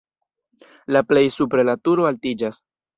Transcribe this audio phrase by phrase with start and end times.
[0.97, 2.63] La plej supre la turo altiĝas.